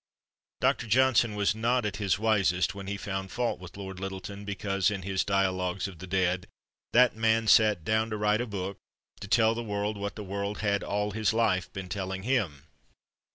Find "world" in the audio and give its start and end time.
9.61-9.97, 10.23-10.57